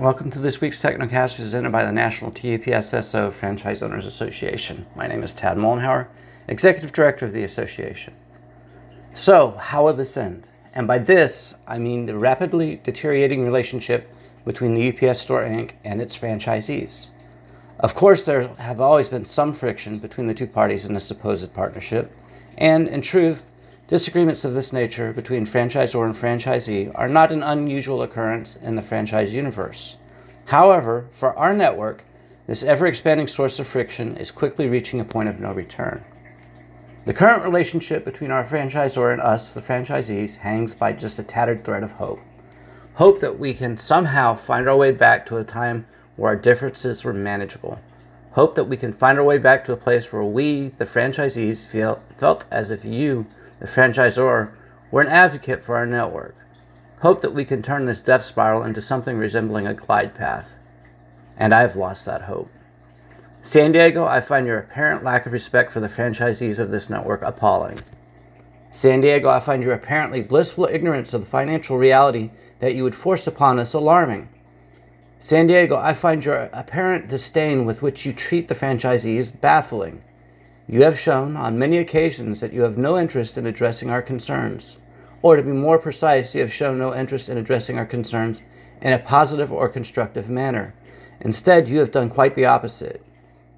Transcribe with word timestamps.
Welcome 0.00 0.30
to 0.30 0.38
this 0.38 0.62
week's 0.62 0.80
Technocast 0.80 1.36
presented 1.36 1.72
by 1.72 1.84
the 1.84 1.92
National 1.92 2.30
TAPSSO 2.30 3.34
Franchise 3.34 3.82
Owners 3.82 4.06
Association. 4.06 4.86
My 4.96 5.06
name 5.06 5.22
is 5.22 5.34
Tad 5.34 5.58
Mollenhauer, 5.58 6.08
Executive 6.48 6.90
Director 6.90 7.26
of 7.26 7.34
the 7.34 7.44
Association. 7.44 8.14
So, 9.12 9.50
how 9.50 9.84
will 9.84 9.92
this 9.92 10.16
end? 10.16 10.48
And 10.72 10.88
by 10.88 11.00
this, 11.00 11.54
I 11.66 11.78
mean 11.78 12.06
the 12.06 12.16
rapidly 12.16 12.80
deteriorating 12.82 13.44
relationship 13.44 14.10
between 14.46 14.72
the 14.72 14.88
UPS 14.88 15.20
Store 15.20 15.42
Inc. 15.42 15.72
and 15.84 16.00
its 16.00 16.18
franchisees. 16.18 17.10
Of 17.78 17.94
course, 17.94 18.24
there 18.24 18.48
have 18.54 18.80
always 18.80 19.10
been 19.10 19.26
some 19.26 19.52
friction 19.52 19.98
between 19.98 20.28
the 20.28 20.34
two 20.34 20.46
parties 20.46 20.86
in 20.86 20.94
this 20.94 21.04
supposed 21.04 21.52
partnership, 21.52 22.10
and 22.56 22.88
in 22.88 23.02
truth, 23.02 23.52
disagreements 23.90 24.44
of 24.44 24.54
this 24.54 24.72
nature 24.72 25.12
between 25.12 25.44
franchisor 25.44 26.06
and 26.06 26.14
franchisee 26.14 26.92
are 26.94 27.08
not 27.08 27.32
an 27.32 27.42
unusual 27.42 28.02
occurrence 28.02 28.54
in 28.54 28.76
the 28.76 28.82
franchise 28.82 29.34
universe. 29.34 29.96
However, 30.44 31.08
for 31.10 31.36
our 31.36 31.52
network, 31.52 32.04
this 32.46 32.62
ever 32.62 32.86
expanding 32.86 33.26
source 33.26 33.58
of 33.58 33.66
friction 33.66 34.16
is 34.16 34.30
quickly 34.30 34.68
reaching 34.68 35.00
a 35.00 35.04
point 35.04 35.28
of 35.28 35.40
no 35.40 35.52
return. 35.52 36.04
The 37.04 37.12
current 37.12 37.42
relationship 37.42 38.04
between 38.04 38.30
our 38.30 38.44
franchisor 38.44 39.12
and 39.12 39.20
us, 39.20 39.52
the 39.52 39.60
franchisees, 39.60 40.36
hangs 40.36 40.72
by 40.72 40.92
just 40.92 41.18
a 41.18 41.24
tattered 41.24 41.64
thread 41.64 41.82
of 41.82 41.90
hope. 41.90 42.20
Hope 42.94 43.18
that 43.18 43.40
we 43.40 43.52
can 43.52 43.76
somehow 43.76 44.36
find 44.36 44.68
our 44.68 44.76
way 44.76 44.92
back 44.92 45.26
to 45.26 45.38
a 45.38 45.42
time 45.42 45.84
where 46.14 46.30
our 46.30 46.36
differences 46.36 47.02
were 47.02 47.12
manageable. 47.12 47.80
Hope 48.32 48.54
that 48.54 48.68
we 48.68 48.76
can 48.76 48.92
find 48.92 49.18
our 49.18 49.24
way 49.24 49.38
back 49.38 49.64
to 49.64 49.72
a 49.72 49.76
place 49.76 50.12
where 50.12 50.22
we, 50.22 50.68
the 50.78 50.86
franchisees, 50.86 51.66
feel, 51.66 52.00
felt 52.16 52.44
as 52.52 52.70
if 52.70 52.84
you, 52.84 53.26
the 53.60 53.66
franchisor, 53.66 54.52
were 54.90 55.02
an 55.02 55.08
advocate 55.08 55.62
for 55.62 55.76
our 55.76 55.86
network. 55.86 56.34
Hope 57.02 57.20
that 57.22 57.34
we 57.34 57.44
can 57.44 57.62
turn 57.62 57.84
this 57.84 58.00
death 58.00 58.22
spiral 58.22 58.64
into 58.64 58.80
something 58.80 59.16
resembling 59.16 59.66
a 59.66 59.74
glide 59.74 60.14
path. 60.14 60.58
And 61.36 61.54
I've 61.54 61.76
lost 61.76 62.04
that 62.06 62.22
hope. 62.22 62.50
San 63.42 63.72
Diego, 63.72 64.04
I 64.04 64.20
find 64.20 64.46
your 64.46 64.58
apparent 64.58 65.02
lack 65.02 65.24
of 65.24 65.32
respect 65.32 65.72
for 65.72 65.80
the 65.80 65.88
franchisees 65.88 66.58
of 66.58 66.70
this 66.70 66.90
network 66.90 67.22
appalling. 67.22 67.78
San 68.70 69.00
Diego, 69.00 69.30
I 69.30 69.40
find 69.40 69.62
your 69.62 69.72
apparently 69.72 70.20
blissful 70.20 70.68
ignorance 70.70 71.14
of 71.14 71.22
the 71.22 71.26
financial 71.26 71.78
reality 71.78 72.30
that 72.58 72.74
you 72.74 72.84
would 72.84 72.94
force 72.94 73.26
upon 73.26 73.58
us 73.58 73.72
alarming. 73.72 74.28
San 75.18 75.46
Diego, 75.46 75.76
I 75.76 75.94
find 75.94 76.24
your 76.24 76.50
apparent 76.52 77.08
disdain 77.08 77.64
with 77.64 77.82
which 77.82 78.04
you 78.04 78.12
treat 78.12 78.48
the 78.48 78.54
franchisees 78.54 79.38
baffling. 79.38 80.02
You 80.68 80.82
have 80.82 80.98
shown 80.98 81.36
on 81.36 81.58
many 81.58 81.78
occasions 81.78 82.40
that 82.40 82.52
you 82.52 82.62
have 82.62 82.78
no 82.78 82.98
interest 82.98 83.36
in 83.36 83.46
addressing 83.46 83.90
our 83.90 84.02
concerns. 84.02 84.78
Or 85.22 85.36
to 85.36 85.42
be 85.42 85.50
more 85.52 85.78
precise, 85.78 86.34
you 86.34 86.40
have 86.40 86.52
shown 86.52 86.78
no 86.78 86.94
interest 86.94 87.28
in 87.28 87.36
addressing 87.36 87.78
our 87.78 87.86
concerns 87.86 88.42
in 88.80 88.92
a 88.92 88.98
positive 88.98 89.52
or 89.52 89.68
constructive 89.68 90.28
manner. 90.28 90.74
Instead, 91.20 91.68
you 91.68 91.78
have 91.80 91.90
done 91.90 92.08
quite 92.08 92.34
the 92.34 92.46
opposite. 92.46 93.04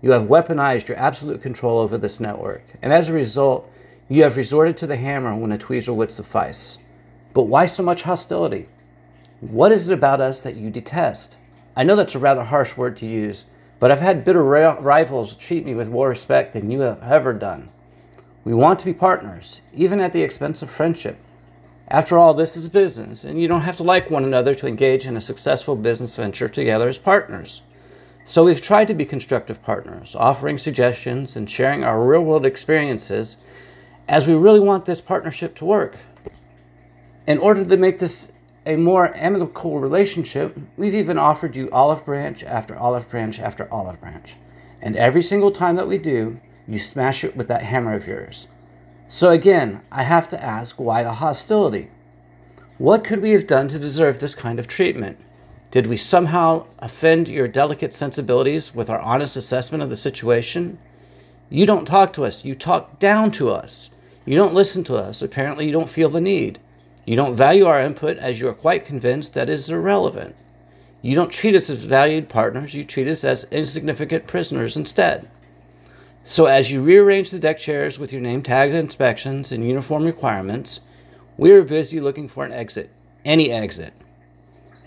You 0.00 0.12
have 0.12 0.22
weaponized 0.22 0.88
your 0.88 0.98
absolute 0.98 1.40
control 1.40 1.78
over 1.78 1.96
this 1.96 2.18
network, 2.18 2.64
and 2.82 2.92
as 2.92 3.08
a 3.08 3.12
result, 3.12 3.70
you 4.08 4.24
have 4.24 4.36
resorted 4.36 4.76
to 4.78 4.86
the 4.86 4.96
hammer 4.96 5.34
when 5.34 5.52
a 5.52 5.58
tweezer 5.58 5.94
would 5.94 6.10
suffice. 6.10 6.78
But 7.34 7.44
why 7.44 7.66
so 7.66 7.84
much 7.84 8.02
hostility? 8.02 8.68
What 9.40 9.70
is 9.70 9.88
it 9.88 9.94
about 9.94 10.20
us 10.20 10.42
that 10.42 10.56
you 10.56 10.70
detest? 10.70 11.38
I 11.76 11.84
know 11.84 11.94
that's 11.94 12.16
a 12.16 12.18
rather 12.18 12.44
harsh 12.44 12.76
word 12.76 12.96
to 12.98 13.06
use, 13.06 13.44
but 13.82 13.90
I've 13.90 13.98
had 13.98 14.22
bitter 14.22 14.44
rivals 14.44 15.34
treat 15.34 15.66
me 15.66 15.74
with 15.74 15.90
more 15.90 16.08
respect 16.08 16.52
than 16.52 16.70
you 16.70 16.82
have 16.82 17.02
ever 17.02 17.32
done. 17.32 17.68
We 18.44 18.54
want 18.54 18.78
to 18.78 18.84
be 18.84 18.94
partners, 18.94 19.60
even 19.74 19.98
at 19.98 20.12
the 20.12 20.22
expense 20.22 20.62
of 20.62 20.70
friendship. 20.70 21.18
After 21.88 22.16
all, 22.16 22.32
this 22.32 22.56
is 22.56 22.68
business, 22.68 23.24
and 23.24 23.42
you 23.42 23.48
don't 23.48 23.62
have 23.62 23.78
to 23.78 23.82
like 23.82 24.08
one 24.08 24.22
another 24.22 24.54
to 24.54 24.68
engage 24.68 25.04
in 25.04 25.16
a 25.16 25.20
successful 25.20 25.74
business 25.74 26.14
venture 26.14 26.48
together 26.48 26.88
as 26.88 26.98
partners. 26.98 27.62
So 28.22 28.44
we've 28.44 28.60
tried 28.60 28.86
to 28.86 28.94
be 28.94 29.04
constructive 29.04 29.60
partners, 29.64 30.14
offering 30.14 30.58
suggestions 30.58 31.34
and 31.34 31.50
sharing 31.50 31.82
our 31.82 32.06
real 32.06 32.22
world 32.22 32.46
experiences 32.46 33.36
as 34.06 34.28
we 34.28 34.34
really 34.34 34.60
want 34.60 34.84
this 34.84 35.00
partnership 35.00 35.56
to 35.56 35.64
work. 35.64 35.96
In 37.26 37.38
order 37.38 37.64
to 37.64 37.76
make 37.76 37.98
this 37.98 38.30
a 38.64 38.76
more 38.76 39.14
amicable 39.16 39.80
relationship, 39.80 40.56
we've 40.76 40.94
even 40.94 41.18
offered 41.18 41.56
you 41.56 41.70
olive 41.70 42.04
branch 42.04 42.44
after 42.44 42.76
olive 42.76 43.08
branch 43.08 43.40
after 43.40 43.72
olive 43.72 44.00
branch. 44.00 44.36
And 44.80 44.96
every 44.96 45.22
single 45.22 45.50
time 45.50 45.76
that 45.76 45.88
we 45.88 45.98
do, 45.98 46.40
you 46.68 46.78
smash 46.78 47.24
it 47.24 47.36
with 47.36 47.48
that 47.48 47.62
hammer 47.62 47.94
of 47.94 48.06
yours. 48.06 48.46
So 49.08 49.30
again, 49.30 49.82
I 49.90 50.04
have 50.04 50.28
to 50.28 50.42
ask 50.42 50.80
why 50.80 51.02
the 51.02 51.14
hostility? 51.14 51.90
What 52.78 53.04
could 53.04 53.20
we 53.20 53.32
have 53.32 53.46
done 53.46 53.68
to 53.68 53.78
deserve 53.78 54.20
this 54.20 54.34
kind 54.34 54.58
of 54.58 54.66
treatment? 54.66 55.18
Did 55.70 55.86
we 55.86 55.96
somehow 55.96 56.66
offend 56.78 57.28
your 57.28 57.48
delicate 57.48 57.94
sensibilities 57.94 58.74
with 58.74 58.90
our 58.90 59.00
honest 59.00 59.36
assessment 59.36 59.82
of 59.82 59.90
the 59.90 59.96
situation? 59.96 60.78
You 61.50 61.66
don't 61.66 61.86
talk 61.86 62.12
to 62.14 62.24
us, 62.24 62.44
you 62.44 62.54
talk 62.54 62.98
down 62.98 63.30
to 63.32 63.50
us. 63.50 63.90
You 64.24 64.36
don't 64.36 64.54
listen 64.54 64.84
to 64.84 64.96
us. 64.96 65.20
Apparently, 65.20 65.66
you 65.66 65.72
don't 65.72 65.90
feel 65.90 66.08
the 66.08 66.20
need. 66.20 66.60
You 67.04 67.16
don't 67.16 67.34
value 67.34 67.66
our 67.66 67.80
input 67.80 68.16
as 68.18 68.40
you 68.40 68.48
are 68.48 68.54
quite 68.54 68.84
convinced 68.84 69.34
that 69.34 69.48
it 69.48 69.54
is 69.54 69.70
irrelevant. 69.70 70.36
You 71.00 71.16
don't 71.16 71.32
treat 71.32 71.56
us 71.56 71.68
as 71.68 71.84
valued 71.84 72.28
partners, 72.28 72.74
you 72.74 72.84
treat 72.84 73.08
us 73.08 73.24
as 73.24 73.48
insignificant 73.50 74.26
prisoners 74.28 74.76
instead. 74.76 75.28
So, 76.22 76.46
as 76.46 76.70
you 76.70 76.80
rearrange 76.80 77.30
the 77.30 77.40
deck 77.40 77.58
chairs 77.58 77.98
with 77.98 78.12
your 78.12 78.22
name 78.22 78.44
tagged 78.44 78.74
inspections 78.74 79.50
and 79.50 79.66
uniform 79.66 80.04
requirements, 80.04 80.78
we 81.36 81.50
are 81.50 81.64
busy 81.64 81.98
looking 81.98 82.28
for 82.28 82.44
an 82.44 82.52
exit, 82.52 82.90
any 83.24 83.50
exit. 83.50 83.92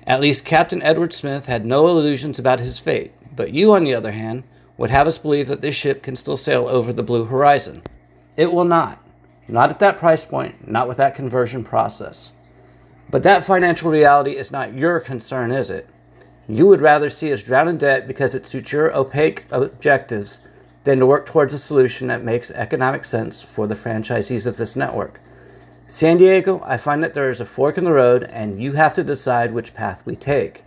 At 0.08 0.22
least 0.22 0.46
Captain 0.46 0.82
Edward 0.82 1.12
Smith 1.12 1.48
had 1.48 1.66
no 1.66 1.88
illusions 1.90 2.40
about 2.40 2.62
his 2.62 2.80
fate, 2.80 3.12
but 3.36 3.54
you, 3.54 3.74
on 3.74 3.84
the 3.84 3.94
other 3.94 4.14
hand, 4.14 4.44
would 4.78 4.90
have 4.90 5.08
us 5.08 5.18
believe 5.18 5.48
that 5.50 5.62
this 5.62 5.76
ship 5.76 6.02
can 6.02 6.16
still 6.16 6.38
sail 6.38 6.68
over 6.70 6.94
the 6.94 7.04
blue 7.04 7.26
horizon. 7.26 7.82
It 8.38 8.54
will 8.54 8.64
not. 8.64 9.05
Not 9.48 9.70
at 9.70 9.80
that 9.80 9.98
price 9.98 10.26
point, 10.26 10.68
not 10.68 10.88
with 10.88 10.98
that 10.98 11.16
conversion 11.16 11.64
process. 11.64 12.34
But 13.10 13.24
that 13.24 13.46
financial 13.46 13.92
reality 13.92 14.32
is 14.32 14.52
not 14.52 14.74
your 14.74 15.00
concern, 15.00 15.52
is 15.52 15.70
it? 15.70 15.88
You 16.48 16.68
would 16.68 16.82
rather 16.82 17.10
see 17.10 17.32
us 17.32 17.44
drown 17.44 17.68
in 17.68 17.78
debt 17.78 18.08
because 18.08 18.36
it 18.36 18.46
suits 18.46 18.72
your 18.72 18.96
opaque 18.96 19.46
objectives 19.52 20.42
than 20.84 21.00
to 21.00 21.06
work 21.06 21.26
towards 21.26 21.54
a 21.54 21.60
solution 21.60 22.08
that 22.08 22.24
makes 22.24 22.52
economic 22.52 23.04
sense 23.04 23.42
for 23.42 23.68
the 23.68 23.76
franchisees 23.76 24.46
of 24.46 24.58
this 24.58 24.76
network. 24.76 25.20
San 25.88 26.18
Diego, 26.18 26.62
I 26.66 26.78
find 26.78 27.04
that 27.04 27.14
there 27.14 27.30
is 27.30 27.40
a 27.40 27.46
fork 27.46 27.78
in 27.78 27.84
the 27.84 27.94
road, 27.94 28.24
and 28.24 28.62
you 28.62 28.74
have 28.74 28.96
to 28.96 29.04
decide 29.04 29.52
which 29.52 29.76
path 29.76 30.04
we 30.06 30.16
take. 30.16 30.64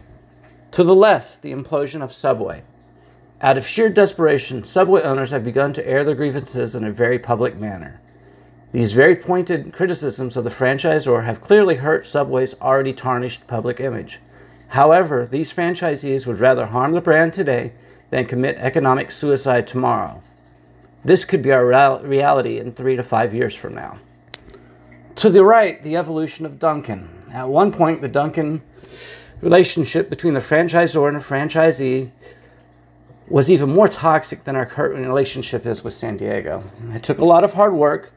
To 0.73 0.85
the 0.85 0.95
left, 0.95 1.43
the 1.43 1.53
implosion 1.53 2.03
of 2.03 2.13
Subway. 2.13 2.63
Out 3.41 3.59
of 3.59 3.67
sheer 3.67 3.89
desperation, 3.89 4.63
Subway 4.63 5.03
owners 5.03 5.31
have 5.31 5.45
begun 5.45 5.73
to 5.73 5.87
air 5.87 6.05
their 6.05 6.15
grievances 6.15 6.75
in 6.77 6.85
a 6.85 6.93
very 6.93 7.19
public 7.19 7.57
manner. 7.57 8.01
These 8.71 8.93
very 8.93 9.17
pointed 9.17 9.73
criticisms 9.73 10.37
of 10.37 10.45
the 10.45 10.51
franchisor 10.51 11.25
have 11.25 11.41
clearly 11.41 11.77
hurt 11.77 12.07
Subway's 12.07 12.55
already 12.61 12.93
tarnished 12.93 13.47
public 13.47 13.81
image. 13.81 14.21
However, 14.69 15.27
these 15.27 15.53
franchisees 15.53 16.27
would 16.27 16.39
rather 16.39 16.67
harm 16.67 16.93
the 16.93 17.01
brand 17.01 17.33
today 17.33 17.73
than 18.11 18.27
commit 18.27 18.57
economic 18.59 19.11
suicide 19.11 19.67
tomorrow. 19.67 20.23
This 21.03 21.25
could 21.25 21.43
be 21.43 21.53
our 21.53 21.67
reality 22.03 22.59
in 22.59 22.73
three 22.73 22.97
to 22.97 23.03
five 23.03 23.33
years 23.33 23.55
from 23.55 23.75
now. 23.75 23.99
To 25.17 25.31
the 25.31 25.45
right, 25.45 25.83
the 25.83 25.97
evolution 25.97 26.45
of 26.45 26.59
Dunkin'. 26.59 27.09
At 27.33 27.49
one 27.49 27.73
point, 27.73 28.03
the 28.03 28.09
Dunkin' 28.09 28.61
relationship 29.41 30.11
between 30.11 30.35
the 30.35 30.41
franchisor 30.41 31.09
and 31.09 31.17
the 31.17 31.21
franchisee 31.21 32.11
was 33.29 33.51
even 33.51 33.71
more 33.71 33.89
toxic 33.89 34.45
than 34.45 34.57
our 34.57 34.67
current 34.67 34.99
relationship 34.99 35.65
is 35.65 35.83
with 35.83 35.95
San 35.95 36.19
Diego. 36.19 36.65
It 36.91 37.03
took 37.03 37.19
a 37.19 37.25
lot 37.25 37.45
of 37.45 37.55
hard 37.55 37.73
work, 37.73 38.13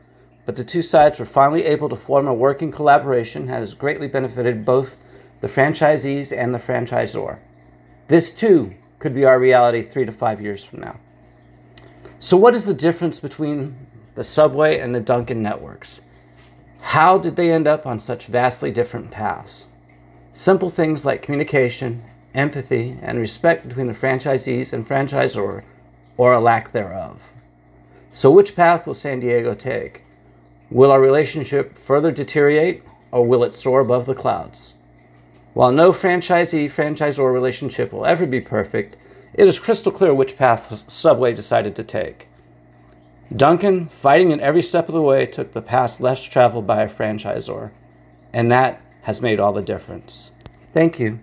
but 0.52 0.58
the 0.58 0.64
two 0.66 0.82
sides 0.82 1.18
were 1.18 1.26
finally 1.26 1.64
able 1.64 1.88
to 1.88 1.96
form 1.96 2.28
a 2.28 2.34
working 2.34 2.74
collaboration 2.74 3.46
that 3.46 3.60
has 3.60 3.74
greatly 3.74 4.10
benefited 4.10 4.66
both 4.66 4.98
the 5.40 5.48
franchisees 5.48 6.38
and 6.38 6.54
the 6.54 6.60
franchisor. 6.60 7.40
This 8.10 8.34
too 8.34 8.74
could 9.00 9.16
be 9.16 9.24
our 9.24 9.40
reality 9.40 9.82
three 9.82 10.04
to 10.04 10.12
five 10.12 10.42
years 10.42 10.62
from 10.62 10.82
now. 10.82 11.00
So, 12.20 12.36
what 12.36 12.54
is 12.54 12.66
the 12.66 12.74
difference 12.74 13.22
between 13.22 13.88
the 14.16 14.26
Subway 14.26 14.80
and 14.80 14.94
the 14.94 15.00
Dunkin' 15.00 15.42
networks? 15.42 16.02
How 16.82 17.18
did 17.18 17.38
they 17.38 17.50
end 17.50 17.66
up 17.66 17.86
on 17.86 18.02
such 18.02 18.26
vastly 18.26 18.72
different 18.72 19.10
paths? 19.10 19.70
Simple 20.32 20.68
things 20.68 21.06
like 21.06 21.22
communication, 21.22 22.04
empathy, 22.34 22.98
and 23.02 23.18
respect 23.18 23.70
between 23.70 23.88
the 23.88 23.94
franchisees 23.94 24.74
and 24.74 24.86
franchisor, 24.86 25.64
or 26.18 26.34
a 26.34 26.42
lack 26.42 26.74
thereof. 26.74 27.30
So, 28.12 28.30
which 28.30 28.54
path 28.54 28.86
will 28.86 28.96
San 28.96 29.22
Diego 29.22 29.56
take? 29.56 30.04
Will 30.72 30.90
our 30.90 31.02
relationship 31.02 31.78
further 31.78 32.12
deteriorate, 32.12 32.82
or 33.12 33.28
will 33.28 33.44
it 33.44 33.54
soar 33.54 33.82
above 33.82 34.06
the 34.06 34.16
clouds? 34.16 34.76
While 35.54 35.74
no 35.74 35.92
franchisee 35.92 36.72
franchisor 36.72 37.32
relationship 37.32 37.92
will 37.92 38.06
ever 38.06 38.26
be 38.26 38.40
perfect, 38.40 38.96
it 39.34 39.50
is 39.50 39.60
crystal 39.60 39.92
clear 39.92 40.14
which 40.14 40.38
path 40.38 40.90
Subway 40.90 41.34
decided 41.34 41.76
to 41.76 41.84
take. 41.84 42.30
Dunkin', 43.36 43.90
fighting 43.90 44.32
in 44.32 44.40
every 44.40 44.62
step 44.62 44.88
of 44.88 44.96
the 44.96 45.02
way, 45.02 45.26
took 45.26 45.52
the 45.52 45.62
path 45.62 46.00
less 46.00 46.24
traveled 46.24 46.66
by 46.66 46.84
a 46.84 46.90
franchisor, 46.90 47.72
and 48.32 48.50
that 48.50 48.82
has 49.02 49.22
made 49.22 49.42
all 49.42 49.52
the 49.52 49.62
difference. 49.62 50.32
Thank 50.74 51.00
you. 51.00 51.20